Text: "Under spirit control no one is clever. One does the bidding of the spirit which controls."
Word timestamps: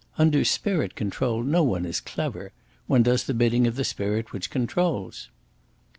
"Under 0.17 0.43
spirit 0.43 0.95
control 0.95 1.43
no 1.43 1.61
one 1.61 1.85
is 1.85 1.99
clever. 2.01 2.53
One 2.87 3.03
does 3.03 3.25
the 3.25 3.35
bidding 3.35 3.67
of 3.67 3.75
the 3.75 3.85
spirit 3.85 4.33
which 4.33 4.49
controls." 4.49 5.29